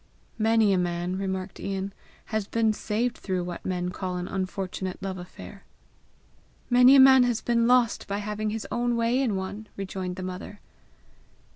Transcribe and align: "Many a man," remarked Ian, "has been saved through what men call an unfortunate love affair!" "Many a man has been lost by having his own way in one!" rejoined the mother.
"Many 0.39 0.73
a 0.73 0.79
man," 0.79 1.15
remarked 1.15 1.59
Ian, 1.59 1.93
"has 2.33 2.47
been 2.47 2.73
saved 2.73 3.15
through 3.19 3.43
what 3.43 3.63
men 3.63 3.91
call 3.91 4.17
an 4.17 4.27
unfortunate 4.27 4.97
love 5.03 5.19
affair!" 5.19 5.63
"Many 6.71 6.95
a 6.95 6.99
man 6.99 7.21
has 7.21 7.39
been 7.39 7.67
lost 7.67 8.07
by 8.07 8.17
having 8.17 8.49
his 8.49 8.65
own 8.71 8.95
way 8.95 9.21
in 9.21 9.35
one!" 9.35 9.67
rejoined 9.77 10.15
the 10.15 10.23
mother. 10.23 10.59